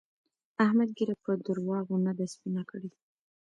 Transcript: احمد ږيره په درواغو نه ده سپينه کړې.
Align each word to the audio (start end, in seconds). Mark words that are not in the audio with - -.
احمد 0.65 0.89
ږيره 0.97 1.15
په 1.23 1.31
درواغو 1.45 1.95
نه 2.05 2.11
ده 2.17 2.25
سپينه 2.33 2.63
کړې. 2.69 2.89